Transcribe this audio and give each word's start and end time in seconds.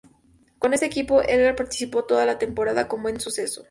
Con 0.57 0.73
este 0.73 0.87
equipo 0.87 1.21
Edgard 1.21 1.55
participó 1.55 2.05
toda 2.05 2.25
la 2.25 2.39
temporada 2.39 2.87
con 2.87 3.03
buen 3.03 3.19
suceso. 3.19 3.59